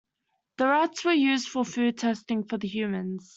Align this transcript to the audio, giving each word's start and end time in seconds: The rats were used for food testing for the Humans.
The 0.57 0.65
rats 0.67 1.05
were 1.05 1.13
used 1.13 1.47
for 1.47 1.63
food 1.63 1.99
testing 1.99 2.43
for 2.45 2.57
the 2.57 2.67
Humans. 2.67 3.29